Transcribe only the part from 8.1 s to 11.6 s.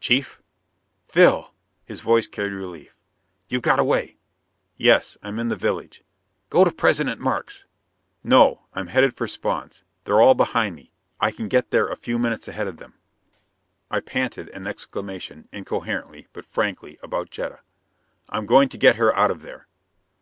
"No, I'm headed for Spawn's! They're all behind me; I can